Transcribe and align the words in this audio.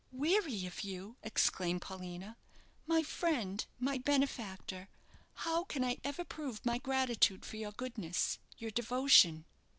"Weary 0.11 0.65
of 0.65 0.81
you!" 0.83 1.17
exclaimed 1.21 1.83
Paulina; 1.83 2.35
"my 2.87 3.03
friend, 3.03 3.63
my 3.77 3.99
benefactor. 3.99 4.89
How 5.45 5.63
can 5.65 5.83
I 5.83 5.99
ever 6.03 6.25
prove 6.25 6.65
my 6.65 6.79
gratitude 6.79 7.45
for 7.45 7.57
your 7.57 7.71
goodness 7.71 8.39
your 8.57 8.71
devotion?" 8.71 9.45